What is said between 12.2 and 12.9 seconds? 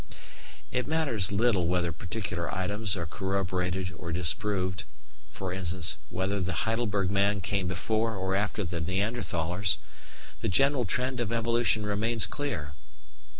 clear.